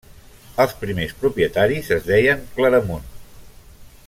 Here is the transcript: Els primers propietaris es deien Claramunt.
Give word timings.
Els 0.63 0.73
primers 0.83 1.13
propietaris 1.25 1.93
es 1.99 2.09
deien 2.11 2.45
Claramunt. 2.57 3.09